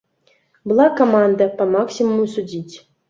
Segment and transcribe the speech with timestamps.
[0.71, 2.75] Была каманда па максімуму судзіць.